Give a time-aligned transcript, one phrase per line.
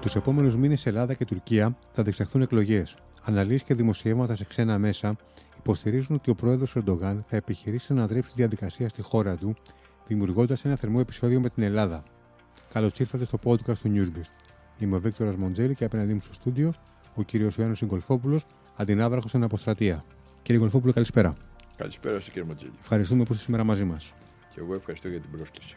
[0.00, 2.96] Τους επόμενους μήνες Ελλάδα και Τουρκία θα διεξαχθούν εκλογές.
[3.22, 5.16] Αναλύσεις και δημοσιεύματα σε ξένα μέσα
[5.58, 9.54] υποστηρίζουν ότι ο πρόεδρος Ερντογάν θα επιχειρήσει να ανατρέψει τη διαδικασία στη χώρα του,
[10.06, 12.02] δημιουργώντας ένα θερμό επεισόδιο με την Ελλάδα.
[12.72, 14.48] Καλώς ήρθατε στο podcast του Newsbeast.
[14.78, 16.72] Είμαι ο Βίκτορας Μοντζέλη και απέναντί μου στο στούντιο
[17.14, 18.44] ο κύριος Ιωάννης Συγκολφόπουλος,
[18.76, 20.02] αντινάβραχος στην Αποστρατεία.
[20.42, 21.36] Κύριε Γκολφόπουλο, καλησπέρα.
[21.76, 22.72] Καλησπέρα σα, κύριε Μοντζέλη.
[22.80, 24.12] Ευχαριστούμε που είστε σήμερα μαζί μας.
[24.54, 25.76] Και εγώ ευχαριστώ για την πρόσκληση.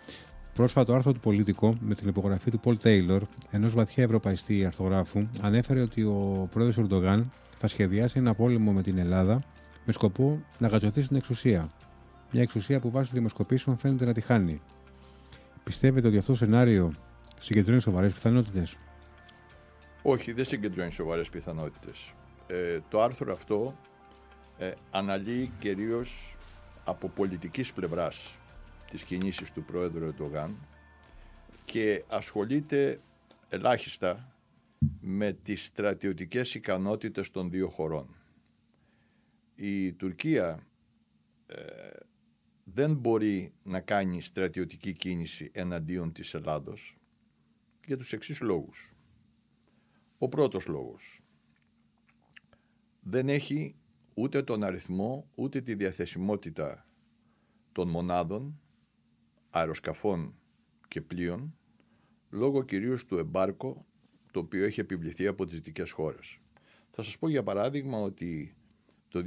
[0.54, 5.82] Πρόσφατο άρθρο του Πολίτικο με την υπογραφή του Πολ Τέιλορ, ενός βαθιά ευρωπαϊστή αρθογράφου, ανέφερε
[5.82, 9.44] ότι ο πρόεδρος Ορντογάν θα σχεδιάσει ένα πόλεμο με την Ελλάδα
[9.86, 11.72] με σκοπό να γατζωθεί στην εξουσία.
[12.32, 14.62] Μια εξουσία που βάσει δημοσκοπήσεων φαίνεται να τη χάνει.
[15.64, 16.94] Πιστεύετε ότι αυτό το σενάριο
[17.40, 18.76] συγκεντρώνει σοβαρές πιθανότητες;
[20.02, 22.14] Όχι, δεν συγκεντρώνει σοβαρές πιθανότητες.
[22.48, 23.76] Ε, το άρθρο αυτό
[24.58, 26.38] ε, αναλύει κυρίως
[26.84, 28.38] από πολιτικής πλευράς
[28.94, 30.56] τις κινήσεις του πρόεδρου Ερντογάν
[31.66, 33.02] και ασχολείται
[33.50, 34.36] ελάχιστα
[35.02, 38.16] με τις στρατιωτικές ικανότητες των δύο χωρών.
[39.56, 40.68] Η Τουρκία
[41.46, 41.56] ε,
[42.64, 46.98] δεν μπορεί να κάνει στρατιωτική κίνηση εναντίον της Ελλάδος
[47.86, 48.94] για τους εξής λόγους.
[50.18, 51.22] Ο πρώτος λόγος.
[53.02, 53.76] Δεν έχει
[54.14, 56.88] ούτε τον αριθμό ούτε τη διαθεσιμότητα
[57.72, 58.58] των μονάδων
[59.56, 60.36] αεροσκαφών
[60.88, 61.56] και πλοίων
[62.30, 63.86] λόγω κυρίως του εμπάρκο
[64.32, 66.38] το οποίο έχει επιβληθεί από τις δυτικές χώρες.
[66.92, 68.56] Θα σας πω για παράδειγμα ότι
[69.08, 69.22] το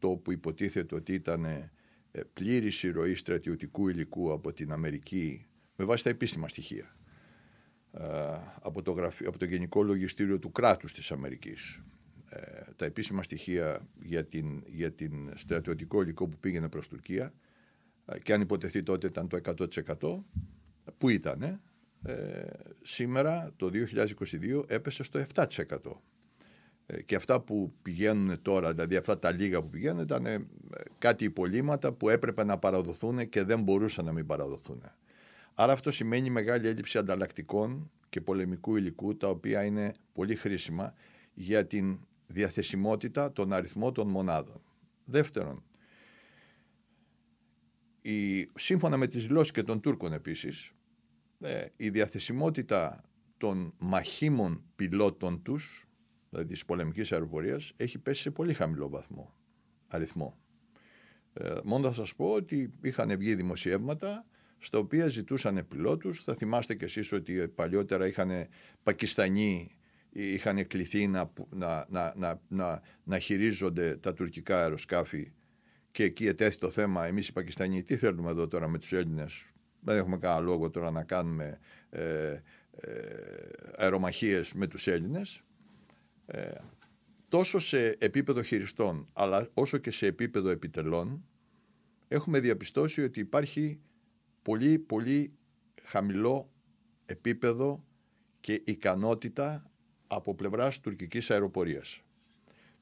[0.00, 1.70] 2018 που υποτίθεται ότι ήταν ε,
[2.32, 5.46] πλήρης ροή στρατιωτικού υλικού από την Αμερική
[5.76, 6.96] με βάση τα επίσημα στοιχεία
[7.92, 8.04] ε,
[8.60, 11.82] από το, από το Γενικό Λογιστήριο του κράτους της Αμερικής
[12.28, 17.32] ε, τα επίσημα στοιχεία για την, για την στρατιωτικό υλικό που πήγαινε προς Τουρκία
[18.22, 19.40] και αν υποτεθεί τότε ήταν το
[20.00, 20.18] 100%
[20.98, 21.60] που ήταν
[22.02, 22.44] ε,
[22.82, 25.44] σήμερα το 2022 έπεσε στο 7%
[26.86, 30.46] ε, και αυτά που πηγαίνουν τώρα, δηλαδή αυτά τα λίγα που πηγαίνουν ήταν ε,
[30.98, 34.82] κάτι υπολείμματα που έπρεπε να παραδοθούν και δεν μπορούσαν να μην παραδοθούν.
[35.54, 40.94] Άρα αυτό σημαίνει μεγάλη έλλειψη ανταλλακτικών και πολεμικού υλικού τα οποία είναι πολύ χρήσιμα
[41.34, 44.60] για την διαθεσιμότητα, τον αριθμό των μονάδων.
[45.04, 45.62] Δεύτερον,
[48.02, 50.72] η, σύμφωνα με τις δηλώσεις και των Τούρκων επίσης,
[51.40, 53.04] ε, η διαθεσιμότητα
[53.36, 55.86] των μαχήμων πιλότων τους,
[56.30, 59.34] δηλαδή της πολεμικής αεροπορίας, έχει πέσει σε πολύ χαμηλό βαθμό,
[59.86, 60.38] αριθμό.
[61.32, 64.26] Ε, μόνο θα σας πω ότι είχαν βγει δημοσιεύματα
[64.58, 66.24] στα οποία ζητούσαν πιλότους.
[66.24, 68.30] Θα θυμάστε κι εσείς ότι παλιότερα είχαν
[68.82, 69.76] Πακιστανοί
[70.10, 75.32] είχαν κληθεί να, να, να, να, να χειρίζονται τα τουρκικά αεροσκάφη
[75.92, 79.46] και εκεί ετέθη το θέμα εμείς οι Πακιστανοί τι θέλουμε εδώ τώρα με τους Έλληνες;
[79.80, 81.58] Δεν έχουμε κανένα λόγο τώρα να κάνουμε
[81.90, 82.40] ε, ε,
[83.76, 85.42] αερομαχίες με τους Έλληνες
[86.26, 86.52] ε,
[87.28, 91.24] τόσο σε επίπεδο χειριστών αλλά όσο και σε επίπεδο επιτελών
[92.08, 93.80] έχουμε διαπιστώσει ότι υπάρχει
[94.42, 95.32] πολύ πολύ
[95.82, 96.52] χαμηλό
[97.06, 97.84] επίπεδο
[98.40, 99.70] και ικανότητα
[100.06, 102.00] από πλευράς τουρκικής αεροπορίας.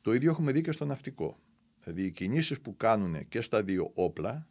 [0.00, 1.38] Το ίδιο έχουμε δει και στο ναυτικό.
[1.82, 4.48] Δηλαδή οι κινήσεις που κάνουν και στα δύο όπλα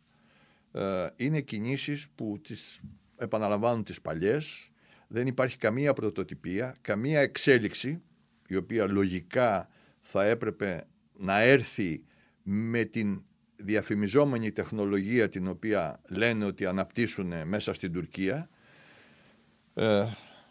[0.71, 2.81] ε, είναι κινήσεις που τις
[3.17, 4.71] επαναλαμβάνουν τις παλιές,
[5.07, 8.01] δεν υπάρχει καμία πρωτοτυπία, καμία εξέλιξη
[8.47, 9.69] η οποία λογικά
[9.99, 12.03] θα έπρεπε να έρθει
[12.43, 13.23] με την
[13.55, 18.49] διαφημιζόμενη τεχνολογία την οποία λένε ότι αναπτύσσουν μέσα στην Τουρκία
[19.73, 20.05] ε,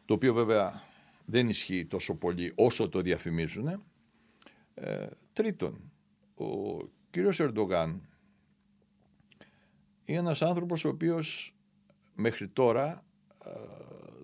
[0.04, 0.82] το οποίο βέβαια
[1.24, 3.82] δεν ισχύει τόσο πολύ όσο το διαφημίζουν.
[4.74, 5.92] Ε, τρίτον,
[6.38, 6.78] ο
[7.10, 8.08] κύριος Ερντογάν
[10.04, 11.54] είναι ένας άνθρωπος ο οποίος
[12.14, 13.04] μέχρι τώρα
[13.44, 13.50] ε,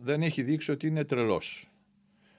[0.01, 1.71] δεν έχει δείξει ότι είναι τρελός.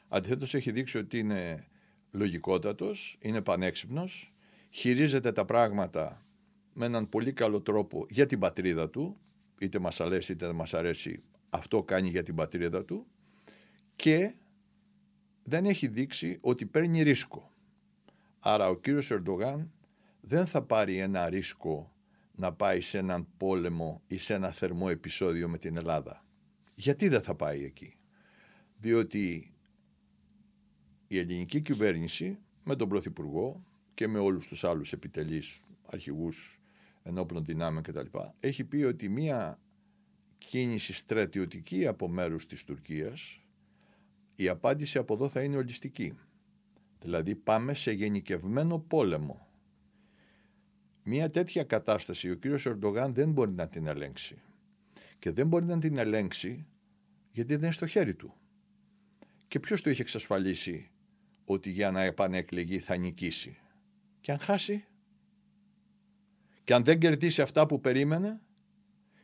[0.07, 1.67] Αντιθέτως έχει δείξει ότι είναι
[2.11, 4.33] λογικότατος, είναι πανέξυπνος,
[4.69, 6.25] χειρίζεται τα πράγματα
[6.73, 9.17] με έναν πολύ καλό τρόπο για την πατρίδα του,
[9.59, 13.05] είτε μας αρέσει είτε δεν μας αρέσει, αυτό κάνει για την πατρίδα του
[13.95, 14.33] και
[15.43, 17.54] δεν έχει δείξει ότι παίρνει ρίσκο.
[18.47, 19.71] Άρα ο κύριος Ερντογάν
[20.21, 21.95] δεν θα πάρει ένα ρίσκο
[22.35, 26.25] να πάει σε έναν πόλεμο ή σε ένα θερμό επεισόδιο με την Ελλάδα.
[26.75, 27.97] Γιατί δεν θα πάει εκεί;
[28.77, 29.53] Διότι
[31.07, 33.63] η ελληνική κυβέρνηση με τον Πρωθυπουργό
[33.93, 36.61] και με όλους τους άλλους επιτελείς, αρχηγούς
[37.03, 38.17] ενόπλων δυνάμεων κτλ.
[38.39, 39.59] έχει πει ότι μία
[40.37, 43.39] κίνηση στρατιωτική από μέρους της Τουρκίας
[44.35, 46.17] η απάντηση από εδώ θα είναι ολιστική.
[47.05, 49.47] Δηλαδή πάμε σε γενικευμένο πόλεμο.
[51.03, 54.41] Μία τέτοια κατάσταση ο κύριος Ερντογάν δεν μπορεί να την ελέγξει.
[55.19, 56.65] Και δεν μπορεί να την ελέγξει
[57.31, 58.33] γιατί δεν είναι στο χέρι του.
[59.47, 60.91] Και ποιος του έχει εξασφαλίσει
[61.45, 63.57] ότι για να επανεκλεγεί θα νικήσει;
[64.21, 64.85] Και αν χάσει;
[66.63, 68.41] Και αν δεν κερδίσει αυτά που περίμενε;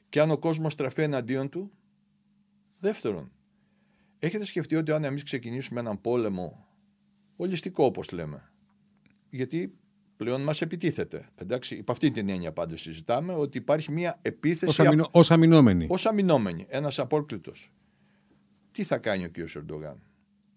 [0.10, 1.72] Και αν ο κόσμος στραφεί εναντίον του;
[2.80, 3.32] Δεύτερον,
[4.20, 6.66] έχετε σκεφτεί ότι αν εμείς ξεκινήσουμε έναν πόλεμο
[7.42, 8.52] ολιστικό όπως λέμε,
[9.30, 9.74] γιατί
[10.18, 11.30] πλέον μας επιτίθεται.
[11.36, 14.82] Εντάξει, υπ' αυτή την έννοια πάντως συζητάμε ότι υπάρχει μια επίθεση...
[15.12, 15.86] Ως, αμυνόμενη.
[15.90, 17.72] Ως αμυνόμενη, ένας απόρκλητος.
[18.72, 19.38] Τι θα κάνει ο κ.
[19.56, 20.02] Ερντογάν;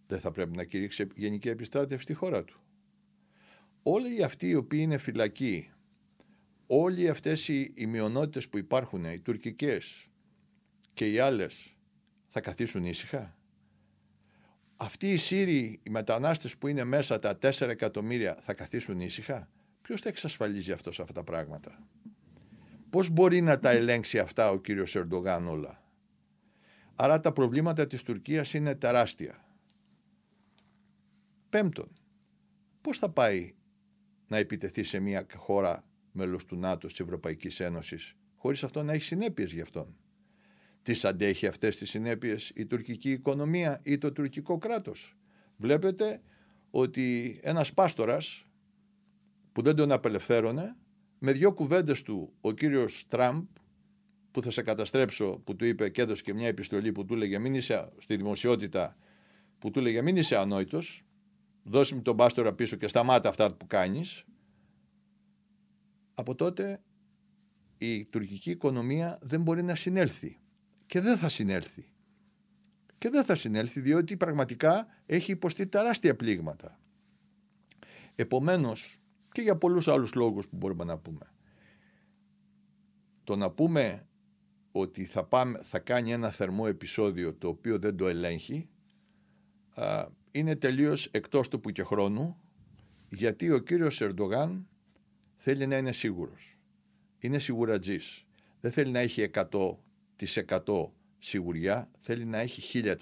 [0.07, 2.61] Δεν θα πρέπει να κηρύξει γενική επιστράτευση στη χώρα του.
[3.83, 5.69] Όλοι αυτοί οι οποίοι είναι φυλακοί
[6.67, 10.07] όλοι αυτές οι, οι μειονότητες που υπάρχουν, οι τουρκικές
[10.95, 11.77] και οι άλλες,
[12.29, 13.34] θα καθίσουν ήσυχα;
[14.77, 19.49] Αυτοί οι Σύριοι, οι μετανάστες που είναι μέσα τα 4 εκατομμύρια θα καθίσουν ήσυχα;
[19.83, 21.87] Ποιος θα εξασφαλίζει αυτός σε αυτά τα πράγματα;
[22.91, 25.83] Πώς μπορεί να τα ελέγξει αυτά ο κύριος Ερντογάν όλα;
[26.95, 29.45] Άρα τα προβλήματα της Τουρκίας είναι τεράστια.
[31.49, 31.93] Πέμπτον,
[32.81, 33.55] πώς θα πάει
[34.29, 39.05] να επιτεθεί σε μια χώρα μέλος του ΝΑΤΟ, της Ευρωπαϊκής Ένωσης, χωρίς αυτό να έχει
[39.05, 39.97] συνέπειες γι' αυτόν;
[40.85, 45.17] Τις αντέχει αυτές τις συνέπειες η τουρκική οικονομία ή το τουρκικό κράτος;
[45.57, 46.21] Βλέπετε
[46.71, 48.47] ότι ένας πάστορας
[49.53, 50.77] που δεν τον απελευθέρωνε,
[51.19, 53.45] με δυο κουβέντες του ο κύριος Τραμπ,
[54.31, 57.39] που θα σε καταστρέψω, που του είπε και έδωσε και μια επιστολή που του έλεγε
[57.39, 58.97] μην είσαι στη δημοσιότητα,
[59.59, 61.05] που του έλεγε μην είσαι ανόητος,
[61.63, 64.25] δώσε μου τον πάστορα πίσω και σταμάτα αυτά που κάνεις,
[66.15, 66.83] από τότε
[67.79, 70.39] η τουρκική οικονομία δεν μπορεί να συνέλθει
[70.95, 71.89] και δεν θα συνέλθει.
[72.99, 76.81] Και δεν θα συνέλθει διότι πραγματικά έχει υποστεί τεράστια πλήγματα.
[78.15, 79.01] Επομένως,
[79.33, 81.33] και για πολλούς άλλους λόγους που μπορούμε να πούμε,
[83.25, 84.07] το να πούμε
[84.73, 88.69] ότι θα, πάμε, θα κάνει ένα θερμό επεισόδιο το οποίο δεν το ελέγχει,
[90.31, 92.41] είναι τελείως εκτός του που και χρόνου,
[93.09, 94.69] γιατί ο κύριος Ερντογάν
[95.37, 96.59] θέλει να είναι σίγουρος.
[97.19, 98.27] Είναι σιγουρατζής.
[98.61, 99.84] Δεν θέλει να έχει 100%
[101.19, 102.95] σιγουριά, θέλει να έχει 1000%.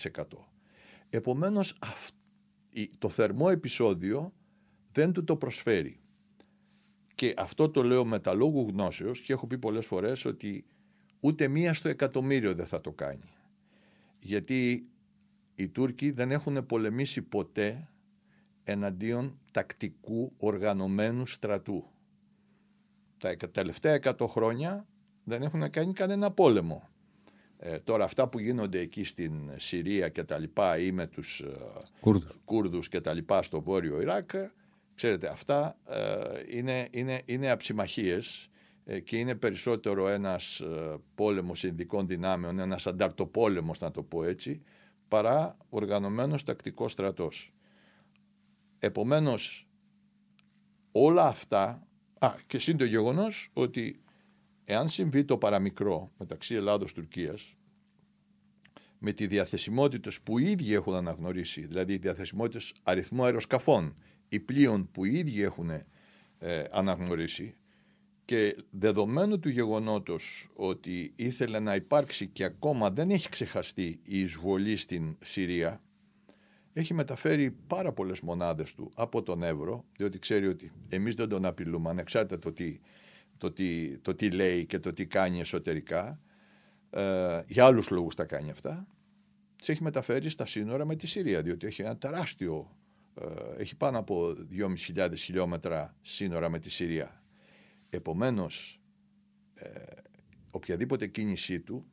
[1.10, 1.78] Επομένως
[2.98, 4.32] το θερμό επεισόδιο
[4.92, 6.00] δεν του το προσφέρει.
[7.14, 10.64] Και αυτό το λέω με τα λόγου γνώσεως και έχω πει πολλές φορές ότι
[11.20, 13.32] ούτε μία στο εκατομμύριο δεν θα το κάνει.
[14.18, 14.88] Γιατί
[15.54, 17.88] οι Τούρκοι δεν έχουν πολεμήσει ποτέ
[18.64, 21.92] εναντίον τακτικού οργανωμένου στρατού
[23.22, 24.86] τα τελευταία 100 χρόνια
[25.24, 26.88] δεν έχουν κάνει κανένα πόλεμο.
[27.64, 31.56] Ε, τώρα αυτά που γίνονται εκεί στην Συρία και τα λοιπά ή με τους ε,
[32.00, 34.30] Κούρδους, Κούρδους και τα λοιπά στο βόρειο Ιράκ,
[34.94, 38.48] ξέρετε αυτά ε, είναι, είναι, είναι αψιμαχίες
[38.84, 44.62] ε, και είναι περισσότερο ένας ε, πόλεμος ειδικών δυνάμεων, ένας ανταρτοπόλεμος να το πω έτσι,
[45.08, 47.52] παρά οργανωμένος τακτικός στρατός.
[48.78, 49.68] Επομένως
[50.92, 51.86] όλα αυτά
[52.22, 54.01] Α, και σύν το γεγονός ότι
[54.64, 57.34] εάν συμβεί το παραμικρό μεταξύ Ελλάδο-Τουρκία,
[58.98, 63.96] με τη διαθεσιμότητα που οι ίδιοι έχουν αναγνωρίσει, δηλαδή οι διαθεσιμότητες αριθμού αεροσκαφών
[64.28, 65.70] ή πλοίων που οι ίδιοι έχουν
[66.38, 67.54] ε, αναγνωρίσει
[68.24, 74.76] και δεδομένου του γεγονότος ότι ήθελε να υπάρξει και ακόμα δεν έχει ξεχαστεί η εισβολή
[74.76, 75.82] στην Συρία
[76.72, 81.44] έχει μεταφέρει πάρα πολλές μονάδες του από τον Εύρο, διότι ξέρει ότι εμείς δεν τον
[81.44, 82.80] απειλούμε, ανεξάρτητα το τι,
[83.42, 86.20] το τι, το τι λέει και το τι κάνει εσωτερικά,
[86.90, 88.86] ε, για άλλους λόγους τα κάνει αυτά,
[89.56, 92.76] τις έχει μεταφέρει στα σύνορα με τη Συρία, διότι έχει ένα τεράστιο,
[93.14, 97.22] ε, έχει πάνω από 2.500 χιλιόμετρα σύνορα με τη Συρία.
[97.88, 98.80] Επομένως,
[99.54, 99.68] ε,
[100.50, 101.86] οποιαδήποτε κίνησή του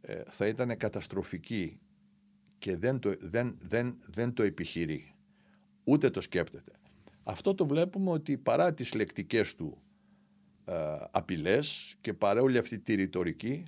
[0.00, 1.80] ε, θα ήταν καταστροφική
[2.58, 5.14] και δεν το, δεν, δεν, δεν το επιχειρεί.
[5.84, 6.72] Ούτε το σκέπτεται.
[7.22, 9.87] Αυτό το βλέπουμε ότι παρά τις λεκτικές του ε,
[11.10, 13.64] απειλές και παρά όλη αυτή τη ρητορική,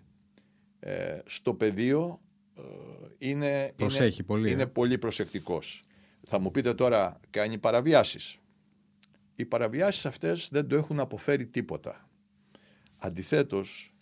[0.80, 2.20] ε, στο πεδίο
[2.56, 2.62] ε,
[3.18, 4.66] είναι, είναι, πολύ, είναι ε.
[4.66, 5.82] πολύ προσεκτικός.
[6.26, 8.38] Θα μου πείτε τώρα, κάνει παραβιάσεις.
[9.34, 12.08] Οι παραβιάσεις αυτές δεν το έχουν αποφέρει τίποτα.
[12.96, 13.94] Αντιθέτως,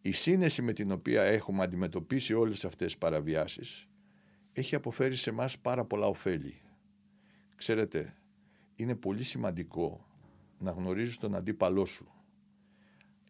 [0.00, 3.88] η σύνεση με την οποία έχουμε αντιμετωπίσει όλες αυτές τις παραβιάσεις
[4.52, 6.60] έχει αποφέρει σε μας πάρα πολλά ωφέλη.
[7.56, 8.16] Ξέρετε,
[8.74, 10.06] είναι πολύ σημαντικό
[10.58, 12.15] να γνωρίζεις τον αντίπαλό σου.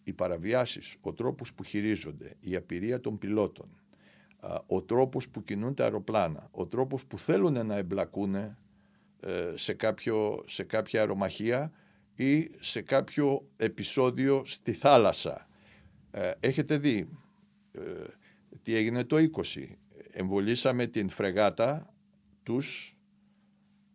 [0.09, 3.69] Οι παραβιάσεις, ο τρόπος που χειρίζονται, η απειρία των πιλότων,
[4.67, 8.57] ο τρόπος που κινούν τα αεροπλάνα, ο τρόπος που θέλουν να εμπλακούν ε,
[9.55, 11.73] σε, κάποιο, σε κάποια αερομαχία
[12.15, 15.49] ή σε κάποιο επεισόδιο στη θάλασσα.
[16.11, 17.09] Ε, έχετε δει
[17.73, 17.81] ε,
[18.63, 19.23] τι έγινε το 20
[20.19, 21.95] εμβολήσαμε την φρεγάτα
[22.43, 22.97] τους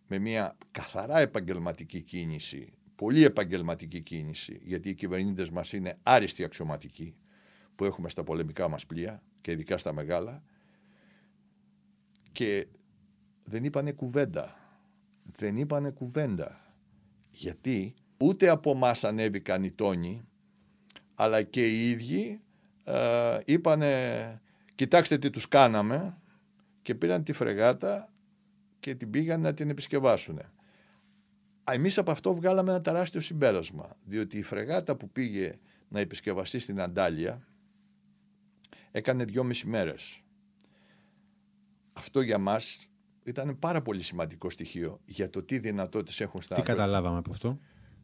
[0.08, 7.16] με μια καθαρά επαγγελματική κίνηση, πολύ επαγγελματική κίνηση, γιατί οι κυβερνήτες μας είναι άριστοι αξιωματικοί
[7.76, 10.44] που έχουμε στα πολεμικά μας πλοία και ειδικά στα μεγάλα
[12.32, 12.68] και
[13.44, 14.56] δεν είπανε κουβέντα.
[15.24, 16.76] Δεν είπανε κουβέντα.
[17.30, 20.22] Γιατί ούτε από εμά ανέβηκαν οι τόνοι,
[21.16, 22.42] αλλά και οι ίδιοι
[22.84, 24.42] ε, είπανε
[24.76, 26.18] κοιτάξτε τι τους κάναμε
[26.82, 28.14] και πήραν τη φρεγάτα
[28.80, 30.40] και την πήγαν να την επισκευάσουν.
[31.64, 36.82] Εμείς από αυτό βγάλαμε ένα τεράστιο συμπέρασμα, διότι η φρεγάτα που πήγε να επισκευαστεί στην
[36.82, 37.48] Αντάλια
[38.92, 40.22] έκανε δυόμιση μέρες.
[41.94, 42.90] Αυτό για μας
[43.24, 47.60] ήταν πάρα πολύ σημαντικό στοιχείο για το τι δυνατότητες έχουν στα Τι καταλάβαμε από αυτό;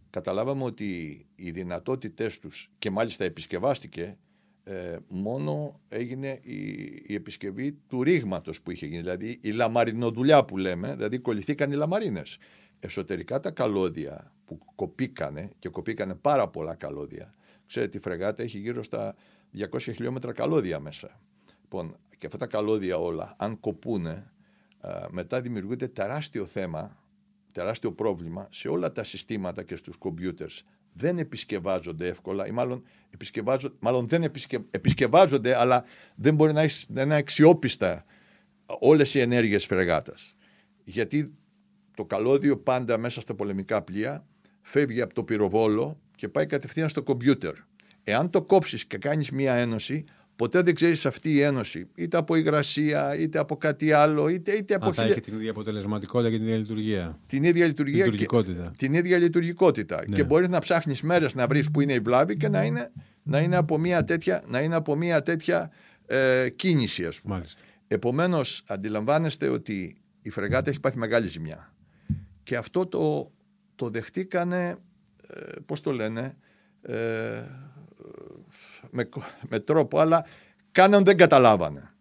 [0.09, 4.17] Καταλάβαμε ότι οι δυνατότητές τους και μάλιστα επισκευάστηκε
[4.63, 6.59] ε, μόνο έγινε η,
[7.05, 9.01] η επισκευή του ρήγματος που είχε γίνει.
[9.01, 12.37] Δηλαδή η λαμαρινοδουλειά που λέμε, δηλαδή κολληθήκαν οι λαμαρίνες.
[12.79, 17.33] Εσωτερικά τα καλώδια που κοπήκανε και κοπήκανε πάρα πολλά καλώδια.
[17.67, 19.15] Ξέρετε, η φρεγάτα έχει γύρω στα
[19.57, 21.19] 200 χιλιόμετρα καλώδια μέσα.
[21.61, 24.31] Λοιπόν, και αυτά τα καλώδια όλα, αν κοπούνε,
[25.09, 26.97] μετά δημιουργείται τεράστιο θέμα,
[27.51, 30.63] τεράστιο πρόβλημα σε όλα τα συστήματα και στους κομπιούτερς.
[30.93, 34.23] Δεν επισκευάζονται εύκολα ή μάλλον, επισκευάζονται, μάλλον δεν
[34.71, 35.83] επισκευάζονται αλλά
[36.15, 38.05] δεν μπορεί να, να είναι αξιόπιστα
[38.65, 40.35] όλες οι ενέργειες φρεγάτας.
[40.83, 41.33] Γιατί
[41.97, 44.25] το καλώδιο πάντα μέσα στα πολεμικά πλοία
[44.61, 47.53] φεύγει από το πυροβόλο και πάει κατευθείαν στο κομπιούτερ.
[48.03, 50.03] Εάν το κόψεις και κάνεις μία ένωση,
[50.35, 54.75] ποτέ δεν ξέρεις αυτή η ένωση, είτε από υγρασία, είτε από κάτι άλλο, είτε, είτε
[54.75, 54.85] από...
[54.85, 57.19] Αν θα έχει την ίδια αποτελεσματικότητα και την ίδια λειτουργία.
[57.25, 58.63] Την ίδια λειτουργία λειτουργικότητα.
[58.63, 60.01] Και, την ίδια λειτουργικότητα.
[60.07, 60.15] Ναι.
[60.15, 62.91] Και μπορείς να ψάχνεις μέρες να βρεις που είναι η βλάβη και να είναι,
[63.23, 65.71] να είναι από μία τέτοια, να είναι από μία τέτοια
[66.05, 67.33] ε, κίνηση ας πούμε.
[67.33, 67.61] Μάλιστα.
[67.87, 71.71] Επομένως αντιλαμβάνεστε ότι η φρεγάτα έχει πάθει μεγάλη ζημιά.
[72.47, 73.31] Και αυτό το,
[73.75, 74.77] το δεχτήκανε,
[75.27, 76.37] ε, πώς το λένε,
[76.81, 77.43] ε,
[78.89, 79.09] με,
[79.49, 80.25] με τρόπο, αλλά
[80.71, 81.93] κάναν δεν καταλάβανε.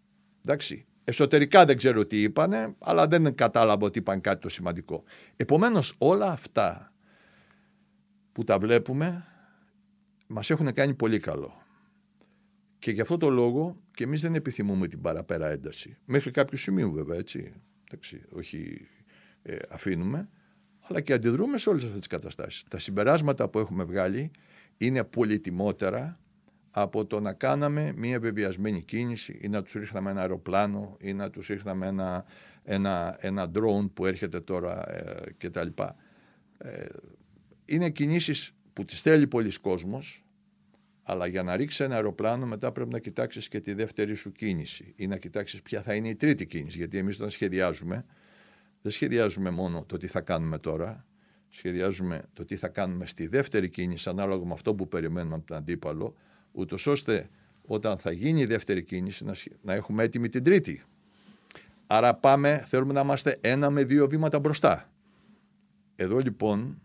[0.44, 0.86] Εντάξει.
[1.04, 5.04] Εσωτερικά δεν ξέρω τι είπανε, αλλά δεν κατάλαβα ότι είπαν κάτι το σημαντικό.
[5.36, 6.92] Επομένως όλα αυτά
[8.32, 9.24] που τα βλέπουμε
[10.26, 11.62] μας έχουν κάνει πολύ καλό.
[12.78, 15.96] Και γι' αυτό το λόγο και εμείς δεν επιθυμούμε την παραπέρα ένταση.
[16.04, 17.52] Μέχρι κάποιο σημείο βέβαια, έτσι.
[17.84, 18.88] Εντάξει, όχι
[19.42, 20.28] ε, αφήνουμε,
[20.88, 22.64] αλλά και αντιδρούμε σε όλες αυτές τις καταστάσεις.
[22.68, 24.30] Τα συμπεράσματα που έχουμε βγάλει
[24.76, 26.18] είναι πολύτιμότερα
[26.70, 31.30] από το να κάναμε μια βεβαιασμένη κίνηση ή να τους ρίχναμε ένα αεροπλάνο ή να
[31.30, 32.24] τους ρίχναμε ένα,
[32.64, 35.68] ένα, ένα drone που έρχεται τώρα ε, κτλ.
[36.58, 36.86] Ε,
[37.64, 40.24] είναι κινήσεις που τις θέλει πολλοί κόσμος
[41.02, 44.92] αλλά για να ρίξει ένα αεροπλάνο μετά πρέπει να κοιτάξεις και τη δεύτερη σου κίνηση
[44.96, 48.04] ή να κοιτάξεις ποια θα είναι η τρίτη κίνηση γιατί εμείς όταν σχεδιάζουμε
[48.82, 51.06] δεν σχεδιάζουμε μόνο το τι θα κάνουμε τώρα
[51.48, 55.56] σχεδιάζουμε το τι θα κάνουμε στη δεύτερη κίνηση ανάλογα με αυτό που περιμένουμε από τον
[55.56, 56.14] αντίπαλο
[56.52, 57.28] ούτως ώστε
[57.66, 60.82] όταν θα γίνει η δεύτερη κίνηση να, να έχουμε έτοιμη την τρίτη.
[61.86, 64.90] Άρα πάμε, θέλουμε να είμαστε ένα με δύο βήματα μπροστά.
[65.96, 66.80] Εδώ λοιπόν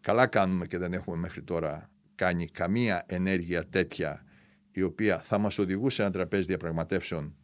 [0.00, 4.24] καλά κάνουμε και δεν έχουμε μέχρι τώρα κάνει καμία ενέργεια τέτοια
[4.72, 7.36] η οποία θα μας οδηγούσε ένα τραπέζι διαπραγματεύσεων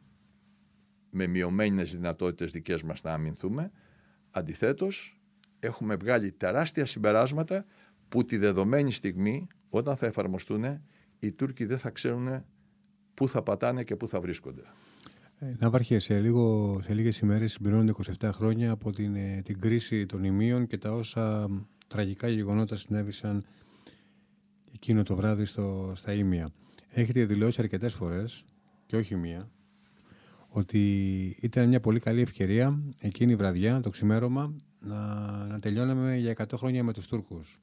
[1.11, 3.71] με μειωμένες δυνατότητες δικές μας να αμυνθούμε.
[4.31, 5.21] Αντιθέτως,
[5.61, 7.65] έχουμε βγάλει τεράστια συμπεράσματα
[8.09, 10.65] που τη δεδομένη στιγμή όταν θα εφαρμοστούν
[11.19, 12.45] οι Τούρκοι δεν θα ξέρουν
[13.15, 14.63] πού θα πατάνε και πού θα βρίσκονται.
[15.39, 20.07] Ε, Ναύαρχε, σε, λίγο, σε λίγες ημέρες συμπληρώνονται 27 χρόνια από την, ε, την κρίση
[20.07, 21.49] των ημείων και τα όσα
[21.89, 23.45] τραγικά γεγονότα συνέβησαν
[24.75, 26.51] εκείνο το βράδυ στο, στα Ήμια.
[26.89, 28.45] Έχετε δηλώσει αρκετές φορές,
[28.87, 29.51] και όχι μία,
[30.49, 30.81] ότι
[31.41, 34.97] ήταν μια πολύ καλή ευκαιρία εκείνη η βραδιά, το ξημέρωμα, να,
[35.47, 37.61] να τελειώναμε για 100 χρόνια με τους Τούρκους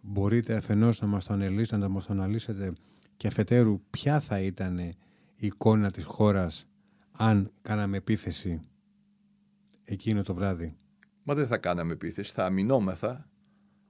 [0.00, 2.72] μπορείτε αφενός να μας το αναλύσετε, να μας το αναλύσετε
[3.16, 4.96] και αφετέρου ποια θα ήταν η
[5.36, 6.66] εικόνα της χώρας
[7.12, 8.60] αν κάναμε επίθεση
[9.84, 10.76] εκείνο το βράδυ;
[11.22, 13.28] Μα δεν θα κάναμε επίθεση, θα αμυνόμεθα,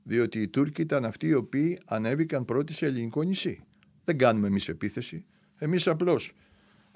[0.02, 3.62] διότι οι Τούρκοι ήταν αυτοί οι οποίοι ανέβηκαν πρώτοι σε ελληνικό νησί.
[4.04, 5.24] Δεν κάνουμε εμείς επίθεση.
[5.56, 6.32] Εμείς απλώς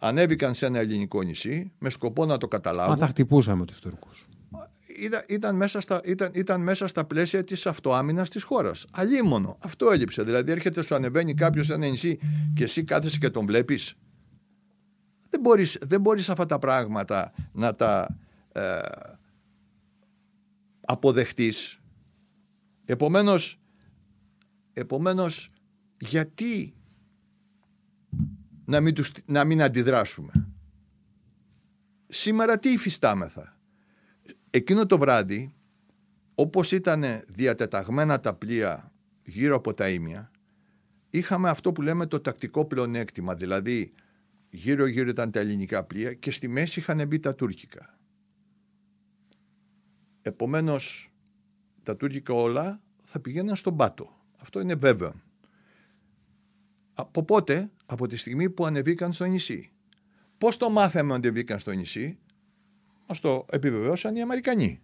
[0.03, 2.93] ανέβηκαν σε ένα ελληνικό νησί με σκοπό να το καταλάβουν.
[2.93, 4.27] Μα θα χτυπούσαμε τους Τούρκους
[4.99, 8.87] ήταν, ήταν, μέσα στα, ήταν, ήταν μέσα στα πλαίσια της αυτοάμυνας της χώρας.
[8.93, 9.57] Αλίμονο.
[9.61, 10.23] Αυτό έλειψε.
[10.23, 12.19] Δηλαδή, έρχεται, σου ανεβαίνει κάποιος σε ένα νησί
[12.55, 13.95] και εσύ κάθεσαι και τον βλέπεις.
[15.31, 18.19] Δεν μπορείς, δεν μπορείς αυτά τα πράγματα να τα
[18.53, 18.79] ε,
[20.81, 21.81] αποδεχτείς.
[22.85, 23.61] Επομένως,
[24.73, 25.49] επομένως,
[25.99, 26.75] γιατί
[28.65, 30.33] να μην, τους, να μην αντιδράσουμε
[32.09, 33.57] σήμερα τι υφιστάμεθα;
[34.51, 35.55] Εκείνο το βράδυ,
[36.35, 38.93] όπως ήταν διατεταγμένα τα πλοία
[39.25, 40.31] γύρω από τα ίμια,
[41.11, 43.93] είχαμε αυτό που λέμε το τακτικό πλεονέκτημα, δηλαδή
[44.51, 47.99] γύρω-γύρω ήταν τα ελληνικά πλοία και στη μέση είχαν μπει τα τουρκικά.
[50.23, 51.13] Επομένως,
[51.83, 54.17] τα τουρκικά όλα θα πηγαίναν στον πάτο.
[54.37, 55.13] Αυτό είναι βέβαιο.
[56.95, 59.71] Από πότε, από τη στιγμή που ανεβήκαν στο νησί.
[60.39, 62.19] Πώς το μάθαμε ότι ανεβήκαν στο νησί,
[63.09, 64.83] μας το επιβεβαιώσαν οι Αμερικανοί.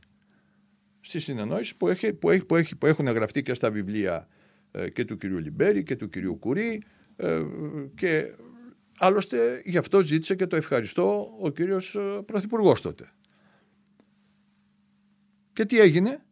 [1.01, 4.29] Στις συνεννόησεις που, έχει, που, έχει, που, έχει, που έχουν γραφτεί και στα βιβλία
[4.71, 6.83] ε, και του κυρίου Λιμπέρη και του κυρίου Κουρί
[7.17, 7.43] ε,
[7.95, 8.35] και
[8.99, 13.13] άλλωστε γι' αυτό ζήτησε και το ευχαριστώ ο κύριος ε, Πρωθυπουργός τότε.
[15.53, 16.23] Και τι έγινε,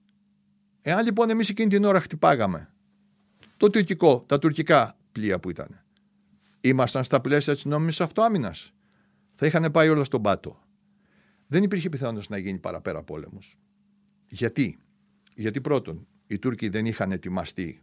[0.83, 2.71] εάν λοιπόν εμείς εκείνη την ώρα χτυπάγαμε
[3.57, 5.86] το τουρκικό, τα τουρκικά πλοία που ήταν,
[6.61, 8.73] ήμασταν στα πλαίσια της νόμιμης αυτοάμυνας,
[9.35, 10.61] θα είχαν πάει όλα στον πάτο.
[11.47, 13.59] Δεν υπήρχε πιθανότητας να γίνει παραπέρα πόλεμος.
[14.29, 14.79] Γιατί,
[15.35, 17.83] γιατί πρώτον, οι Τούρκοι δεν είχαν ετοιμαστεί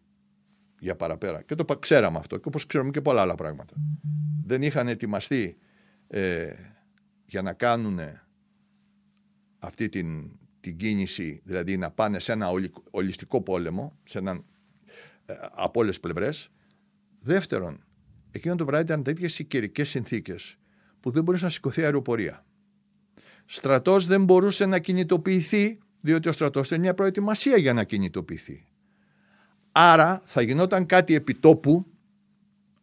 [0.79, 1.41] για παραπέρα.
[1.41, 3.73] Και το ξέραμε αυτό και όπως ξέρουμε και πολλά άλλα πράγματα.
[4.45, 5.57] Δεν είχαν ετοιμαστεί
[6.07, 6.53] ε,
[7.25, 7.99] για να κάνουν
[9.59, 12.47] αυτή την, την κίνηση, δηλαδή να πάνε σε ένα
[12.91, 14.45] ολιστικό πόλεμο, σε έναν,
[15.25, 16.49] ε, από όλες πλευρές.
[17.19, 17.83] Δεύτερον,
[18.35, 20.57] εκείνο το βράδυ ήταν τέτοιες οι καιρικές συνθήκες
[20.99, 22.45] που δεν μπορούσε να σηκωθεί αεροπορία.
[23.45, 28.65] Στρατός δεν μπορούσε να κινητοποιηθεί, διότι ο στρατός ήταν μια προετοιμασία για να κινητοποιηθεί.
[29.71, 31.85] Άρα θα γινόταν κάτι επιτόπου,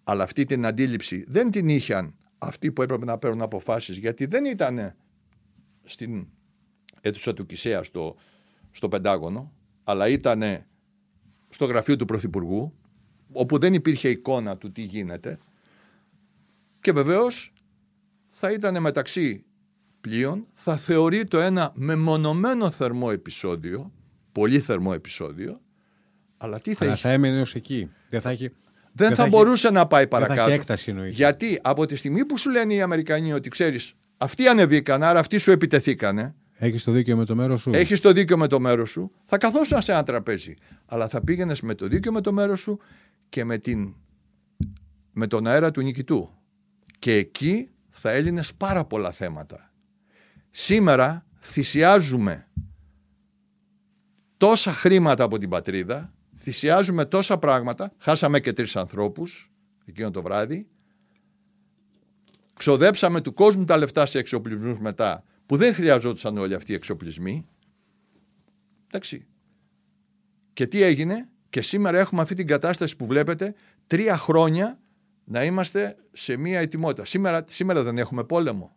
[0.04, 4.44] αλλά αυτή την αντίληψη δεν την είχαν αυτοί που έπρεπε να παίρνουν αποφάσεις, γιατί δεν
[4.44, 4.94] ήταν
[5.84, 6.26] στην
[7.00, 8.16] αίθουσα του Κισέα στο,
[8.70, 9.52] στο Πεντάγωνο,
[9.84, 10.42] αλλά ήταν
[11.48, 12.74] στο γραφείο του Πρωθυπουργού,
[13.32, 15.38] όπου δεν υπήρχε εικόνα του τι γίνεται.
[16.80, 17.52] Και βεβαίως
[18.28, 19.44] θα ήταν μεταξύ
[20.00, 23.92] πλοίων, θα θεωρεί το ένα μεμονωμένο θερμό επεισόδιο,
[24.32, 25.60] πολύ θερμό επεισόδιο,
[26.36, 27.90] αλλά τι θα Αλλά θα έμενε ως εκεί.
[28.08, 28.50] Δεν θα, έχει...
[28.92, 30.40] δεν θα, μπορούσε να πάει παρακάτω.
[30.40, 31.14] θα έχει έκταση εννοείται.
[31.14, 35.38] Γιατί από τη στιγμή που σου λένε οι Αμερικανοί ότι ξέρεις αυτοί ανεβήκαν, άρα αυτοί
[35.38, 36.34] σου επιτεθήκανε.
[36.62, 37.70] Έχεις το δίκιο με το μέρος σου.
[37.74, 39.10] Έχεις το δίκιο με το μέρος σου.
[39.24, 40.54] Θα καθόσουν σε ένα τραπέζι.
[40.86, 42.78] Αλλά θα πήγαινες με το δίκιο με το μέρος σου
[43.30, 43.94] και με, την,
[45.12, 46.30] με τον αέρα του νικητού.
[46.98, 49.72] Και εκεί θα έλυνες πάρα πολλά θέματα.
[50.50, 52.48] Σήμερα θυσιάζουμε
[54.36, 57.92] τόσα χρήματα από την πατρίδα θυσιάζουμε τόσα πράγματα.
[57.98, 59.50] Χάσαμε και τρεις ανθρώπους
[59.84, 60.68] εκείνο το βράδυ.
[62.54, 67.46] Ξοδέψαμε του κόσμου τα λεφτά σε εξοπλισμούς μετά που δεν χρειαζόντουσαν όλοι αυτοί οι εξοπλισμοί.
[68.86, 69.26] Εντάξει.
[70.52, 73.54] Και τι έγινε; Και σήμερα έχουμε αυτή την κατάσταση που βλέπετε
[73.86, 74.78] τρία χρόνια
[75.24, 77.04] να είμαστε σε μία ετοιμότητα.
[77.04, 78.76] Σήμερα, σήμερα δεν έχουμε πόλεμο.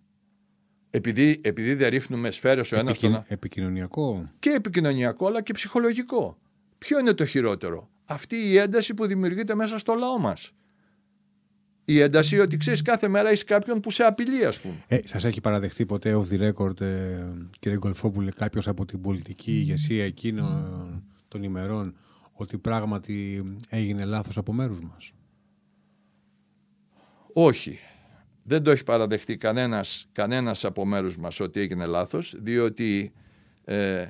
[0.89, 3.23] Επειδή, επειδή δεν ρίχνουμε σφαίρες ο ένας στον...
[3.27, 4.31] Επικοινωνιακό.
[4.39, 6.37] Και επικοινωνιακό αλλά και ψυχολογικό.
[6.77, 10.51] Ποιο είναι το χειρότερο; Αυτή η ένταση που δημιουργείται μέσα στο λαό μας.
[11.85, 14.75] Η ένταση ότι ξέρεις κάθε μέρα έχει κάποιον που σε απειλεί, ας πούμε.
[14.87, 17.27] Ε, Σας έχει παραδεχτεί ποτέ off the record, ε,
[17.59, 21.95] κύριε Γκολφόπουλε, κάποιος από την πολιτική ηγεσία εκείνων των ημερών
[22.33, 25.11] ότι πράγματι έγινε λάθος από μέρους μας;
[27.33, 27.79] Όχι.
[28.45, 33.13] Δεν το έχει παραδεχτεί κανένας, κανένας από μέρους μας ότι έγινε λάθος, διότι
[33.63, 34.07] ε,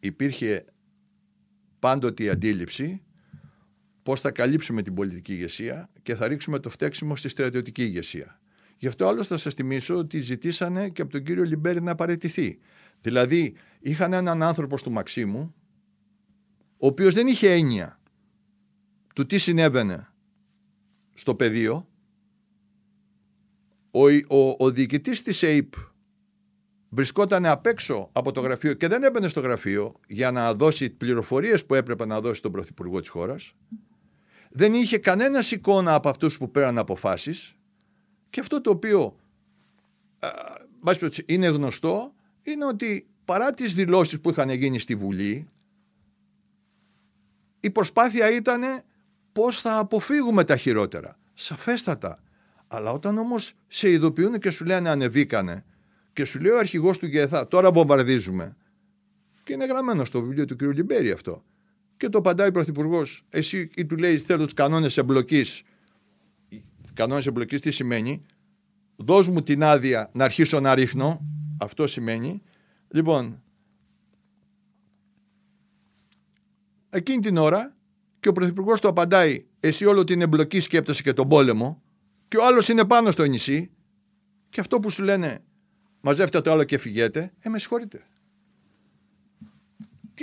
[0.00, 0.64] υπήρχε
[1.78, 3.02] πάντοτε η αντίληψη
[4.02, 8.40] πώς θα καλύψουμε την πολιτική ηγεσία και θα ρίξουμε το φταίξιμο στη στρατιωτική ηγεσία.
[8.78, 12.58] Γι' αυτό άλλωστε θα σας θυμίσω ότι ζητήσανε και από τον κύριο Λιμπέρη να παραιτηθεί.
[13.00, 15.54] Δηλαδή είχαν έναν άνθρωπο του Μαξίμου
[16.82, 18.00] ο οποίος δεν είχε έννοια
[19.14, 20.12] του τι συνέβαινε
[21.14, 21.88] στο πεδίο.
[23.90, 25.72] Ο, ο, ο διοικητής της ΑΕΠ
[26.88, 31.66] βρισκόταν απ' έξω από το γραφείο και δεν έμπαινε στο γραφείο για να δώσει πληροφορίες
[31.66, 33.54] που έπρεπε να δώσει τον Πρωθυπουργό της χώρας.
[34.50, 37.56] Δεν είχε κανένα εικόνα από αυτούς που πέραν αποφάσεις.
[38.30, 39.16] Και αυτό το οποίο
[41.26, 45.48] είναι γνωστό είναι ότι παρά τις δηλώσεις που είχαν γίνει στη Βουλή
[47.64, 48.62] η προσπάθεια ήταν
[49.32, 51.18] πώς θα αποφύγουμε τα χειρότερα.
[51.34, 52.22] Σαφέστατα.
[52.68, 55.64] Αλλά όταν όμως σε ειδοποιούν και σου λένε ανεβήκανε
[56.12, 58.56] και σου λέει ο αρχηγός του ΓΕΘΑ, τώρα βομβαρδίζουμε.
[59.44, 60.62] Και είναι γραμμένο στο βιβλίο του κ.
[60.62, 61.44] Λιμπέρη αυτό.
[61.96, 63.24] Και το απαντάει ο Πρωθυπουργός.
[63.30, 65.62] Εσύ ή του λέει: Θέλω τους κανόνες εμπλοκής.
[66.94, 68.24] Κανόνες εμπλοκής τι σημαίνει;
[68.96, 71.20] Δώσ' μου την άδεια να αρχίσω να ρίχνω.
[71.58, 72.42] Αυτό σημαίνει.
[72.88, 73.42] Λοιπόν,
[76.92, 77.76] εκείνη την ώρα
[78.20, 81.82] και ο Πρωθυπουργός του απαντάει: Εσύ όλο την εμπλοκή σκέπτεσαι και τον πόλεμο.
[82.28, 83.70] Και ο άλλος είναι πάνω στο νησί
[84.48, 85.44] Και αυτό που σου λένε,
[86.00, 88.06] μαζεύτε το άλλο και φυγέτε, ε, με συγχωρείτε.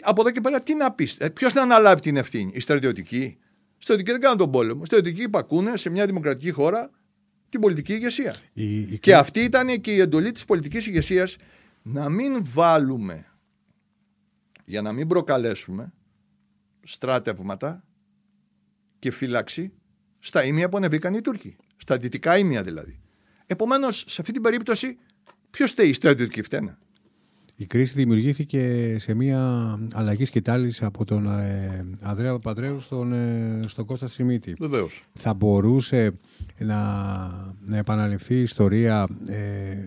[0.02, 3.24] Από εδώ και πέρα τι να πεις, ε, ποιος να αναλάβει την ευθύνη, οι στρατιωτικοί.
[3.24, 3.38] Οι
[3.78, 4.82] στρατιωτικοί δεν κάνουν τον πόλεμο.
[4.84, 6.90] Οι στρατιωτικοί υπακούνε σε μια δημοκρατική χώρα
[7.50, 8.36] την πολιτική ηγεσία.
[8.54, 9.00] Η, η...
[9.00, 11.36] Και αυτή ήταν και η εντολή της πολιτικής ηγεσίας
[11.82, 13.26] να μην βάλουμε
[14.66, 15.94] για να μην προκαλέσουμε
[16.92, 17.84] στράτευματα
[19.00, 19.74] και φύλαξη
[20.20, 21.56] στα ίμια που ανεβήκαν οι Τούρκοι.
[21.78, 23.00] Στα δυτικά ίμια δηλαδή.
[23.46, 24.98] Επομένως, σε αυτή την περίπτωση,
[25.50, 26.78] ποιος φταίει, οι στρατιωτικοί φταίνε.
[27.56, 33.86] Η κρίση δημιουργήθηκε σε μια αλλαγή σκητάλης από τον ε, Ανδρέα Παπαντρέου στον, ε, στον
[33.86, 34.56] Κώστα Σιμίτη.
[34.60, 35.04] Βεβαίως.
[35.14, 36.14] Θα μπορούσε
[36.58, 36.76] να,
[37.66, 39.78] να επαναληφθεί η ιστορία ε,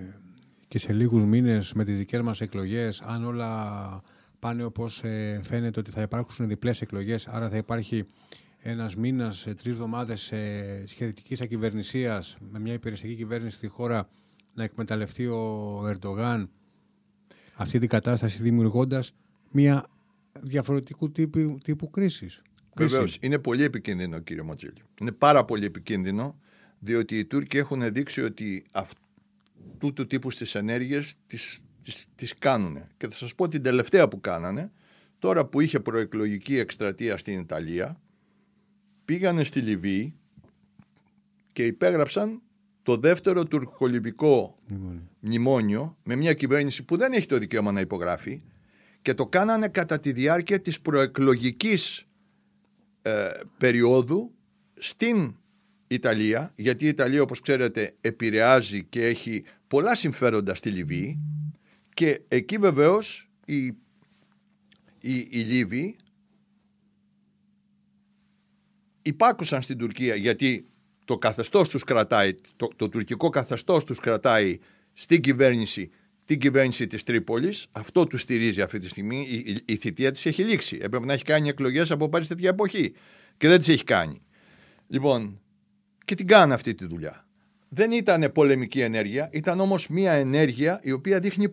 [0.69, 4.03] και σε λίγους μήνες με τις δικές μας εκλογές αν όλα
[4.42, 8.07] πάνε όπως ε, φαίνεται ότι θα υπάρξουν διπλές εκλογές άρα θα υπάρχει
[8.59, 14.09] ένας μήνας, ε, τρεις εβδομάδες ε, σχετικής ακυβερνησίας με μια υπηρεσιακή κυβέρνηση στη χώρα
[14.55, 16.48] να εκμεταλλευτεί ο Ερντογάν
[17.55, 19.14] αυτή την κατάσταση δημιουργώντας
[19.50, 19.87] μια
[20.40, 22.42] διαφορετικού τύπου, τύπου κρίσης.
[22.76, 23.18] Βεβαίως.
[23.20, 24.85] Είναι πολύ επικίνδυνο, κύριε Ματζήλιο.
[25.00, 26.38] Είναι πάρα πολύ επικίνδυνο,
[26.78, 32.79] διότι οι Τούρκοι έχουν δείξει ότι αυτού του τύπου στις ενέργειες τις, τις, τις κάνουν.
[32.97, 34.73] Και θα σας πω την τελευταία που κάνανε,
[35.18, 38.01] τώρα που είχε προεκλογική εκστρατεία στην Ιταλία,
[39.05, 40.14] πήγανε στη Λιβύη
[41.53, 42.42] και υπέγραψαν
[42.83, 44.59] το δεύτερο τουρκολιβικό
[45.21, 48.42] μνημόνιο με μια κυβέρνηση που δεν έχει το δικαίωμα να υπογράφει
[49.03, 52.07] και το κάνανε κατά τη διάρκεια της προεκλογικής
[53.03, 54.35] ε, περίοδου
[54.79, 55.37] στην
[55.87, 61.18] Ιταλία γιατί η Ιταλία όπως ξέρετε επηρεάζει και έχει πολλά συμφέροντα στη Λιβύη
[61.94, 63.66] και εκεί βεβαίως οι,
[65.00, 65.96] οι, οι Λίβοι
[69.02, 70.66] υπάκουσαν στην Τουρκία γιατί
[71.05, 74.59] το καθεστώς τους κρατάει, το, το τουρκικό καθεστώς τους κρατάει
[74.92, 75.90] στην κυβέρνηση
[76.24, 80.26] την κυβέρνηση της Τρίπολης, αυτό τους στηρίζει αυτή τη στιγμή, η, η, η θητεία της
[80.26, 80.78] έχει λήξει.
[80.83, 82.94] Έπρεπε να έχει κάνει εκλογές από πάλι τέτοια εποχή
[83.37, 84.22] και δεν τις έχει κάνει.
[84.87, 85.40] Λοιπόν,
[86.05, 87.26] και την κάνει αυτή τη δουλειά.
[87.74, 91.48] Δεν ήταν πολεμική ενέργεια, ήταν όμως μια ενέργεια η οποία δείχνει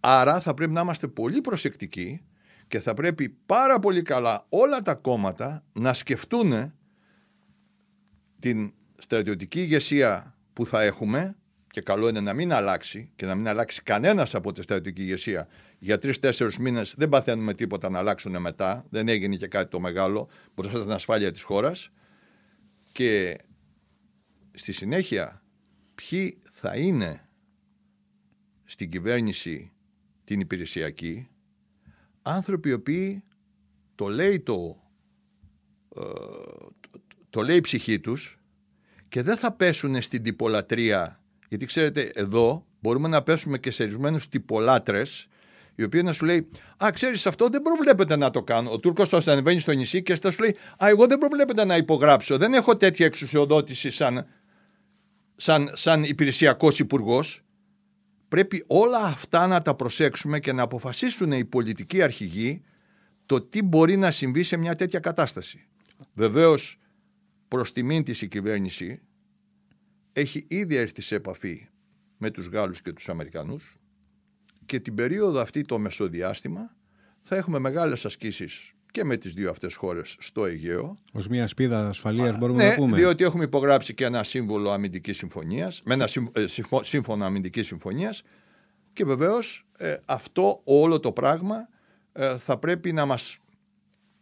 [0.00, 2.22] Άρα θα πρέπει να είμαστε πολύ προσεκτικοί
[2.68, 6.72] και θα πρέπει πάρα πολύ καλά όλα τα κόμματα να σκεφτούν
[8.38, 13.48] την στρατιωτική ηγεσία που θα έχουμε και καλό είναι να μην αλλάξει και να μην
[13.48, 15.48] αλλάξει κανένας από τη στρατιωτική ηγεσία.
[15.78, 18.84] Για τρει-τέσσερι μήνες δεν παθαίνουμε τίποτα να αλλάξουν μετά.
[18.90, 20.28] Δεν έγινε και κάτι το μεγάλο.
[20.54, 21.90] Μπροστά στην ασφάλεια της χώρας.
[22.92, 23.38] Και
[24.54, 25.42] στη συνέχεια
[25.94, 27.28] ποιοι θα είναι
[28.64, 29.72] στην κυβέρνηση
[30.24, 31.28] την υπηρεσιακή
[32.22, 33.24] άνθρωποι οι οποίοι
[33.94, 34.82] το λέει το,
[35.96, 36.00] ε,
[37.30, 38.38] το λέει η ψυχή τους
[39.08, 44.28] και δεν θα πέσουν στην τυπολατρεία γιατί ξέρετε εδώ μπορούμε να πέσουμε και σε ορισμένους
[44.28, 45.28] τυπολάτρες
[45.74, 46.48] οι οποίοι να σου λέει
[46.84, 48.70] Α, ξέρεις, αυτό δεν προβλέπεται να το κάνω.
[48.70, 51.76] Ο Τούρκος θα ανεβαίνει στο νησί και θα σου λέει Α, εγώ δεν προβλέπεται να
[51.76, 52.38] υπογράψω.
[52.38, 54.26] Δεν έχω τέτοια εξουσιοδότηση σαν,
[55.36, 57.42] σαν, σαν υπηρεσιακός υπουργός.
[58.28, 62.62] Πρέπει όλα αυτά να τα προσέξουμε και να αποφασίσουν οι πολιτικοί αρχηγοί
[63.26, 65.66] το τι μπορεί να συμβεί σε μια τέτοια κατάσταση.
[66.14, 66.78] Βεβαίως,
[67.48, 69.02] προς τιμήν της η κυβέρνηση
[70.12, 71.68] έχει ήδη έρθει σε επαφή
[72.16, 73.76] με τους Γάλλους και τους Αμερικανούς
[74.66, 76.76] και την περίοδο αυτή το μεσοδιάστημα
[77.22, 80.98] θα έχουμε μεγάλες ασκήσεις και με τις δύο αυτές χώρες στο Αιγαίο.
[81.12, 82.96] Ως μια σπίδα ασφαλείας μπορούμε ναι, να πούμε.
[82.96, 86.44] διότι έχουμε υπογράψει και ένα σύμβολο αμυντικής συμφωνίας, με ένα ε,
[86.82, 88.22] σύμφωνο αμυντικής συμφωνίας
[88.92, 91.68] και βεβαίως ε, αυτό όλο το πράγμα
[92.12, 93.38] ε, θα πρέπει να μας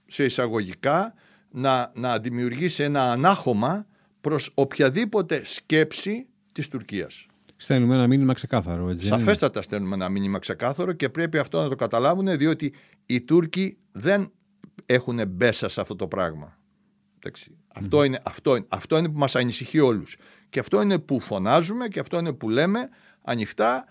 [0.07, 1.15] σε εισαγωγικά
[1.51, 3.87] να, να δημιουργήσει ένα ανάχωμα
[4.21, 7.27] προς οποιαδήποτε σκέψη της Τουρκίας.
[7.57, 8.89] Στέλνουμε ένα μήνυμα ξεκάθαρο.
[8.89, 12.73] Έτσι, Σαφέστατα στέλνουμε ένα μήνυμα ξεκάθαρο και πρέπει αυτό να το καταλάβουν διότι
[13.07, 14.33] οι Τούρκοι δεν
[14.87, 16.59] έχουν μπέσα σε αυτό το πράγμα.
[17.75, 20.16] Αυτό, είναι, αυτό, αυτό είναι που μας ανησυχεί όλους.
[20.51, 22.88] Και αυτό είναι που φωνάζουμε και αυτό είναι που λέμε
[23.23, 23.85] ανοιχτά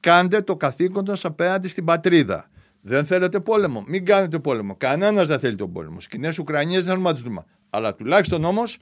[0.00, 2.50] κάντε το καθήκον σας απέναντι στην πατρίδα.
[2.80, 3.84] Δεν θέλετε πόλεμο.
[3.86, 4.76] Μην κάνετε πόλεμο.
[4.76, 6.00] Κανένας δεν θέλει τον πόλεμο.
[6.00, 7.44] Σκηνές Ουκρανίε δεν θέλουμε να τι δούμε.
[7.70, 8.78] Αλλά τουλάχιστον όμως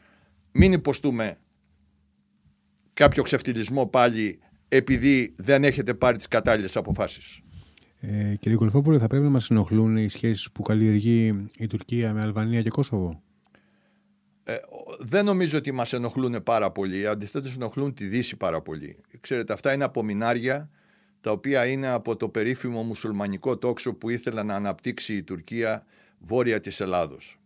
[0.53, 1.39] μην υποστούμε
[2.93, 7.41] κάποιο ξεφτυλισμό πάλι επειδή δεν έχετε πάρει τις κατάλληλες αποφάσεις.
[8.01, 12.21] Ε, κύριε Κολφόπουλο, θα πρέπει να μας ενοχλούν οι σχέσεις που καλλιεργεί η Τουρκία με
[12.21, 13.23] Αλβανία και Κόσοβο;
[14.45, 14.57] Ε,
[14.99, 17.07] δεν νομίζω ότι μας ενοχλούν πάρα πολύ.
[17.07, 18.97] Αντιθέτως ενοχλούν τη Δύση πάρα πολύ.
[19.21, 20.71] Ξέρετε, αυτά είναι απομεινάρια
[21.21, 25.85] τα οποία είναι από το περίφημο μουσουλμανικό τόξο που ήθελε να αναπτύξει η Τουρκία
[26.19, 27.41] βόρεια της Ελλάδος.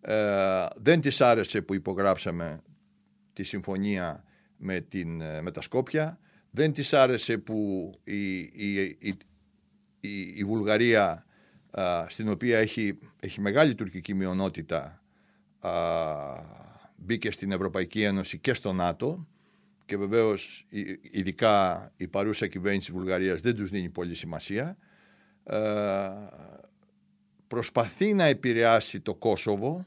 [0.00, 2.60] Ε, δεν της άρεσε που υπογράψαμε
[3.32, 4.24] τη συμφωνία
[4.56, 6.18] με, την, ε, με τα Σκόπια.
[6.50, 9.16] Δεν της άρεσε που η, η, η,
[10.34, 11.24] η Βουλγαρία
[12.08, 15.02] στην οποία έχει, έχει μεγάλη τουρκική μειονότητα
[15.60, 15.70] α,
[16.96, 19.26] μπήκε στην Ευρωπαϊκή Ένωση και στο ΝΑΤΟ
[19.84, 20.66] και βεβαίως
[21.10, 24.76] ειδικά η παρούσα κυβέρνηση της Βουλγαρίας δεν τους δίνει πολύ σημασία
[27.46, 29.86] προσπαθεί να επηρεάσει το Κόσοβο